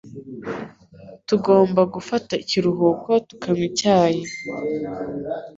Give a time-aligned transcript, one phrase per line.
[1.27, 4.21] Tugomba gufata ikiruhuko tukanywa icyayi.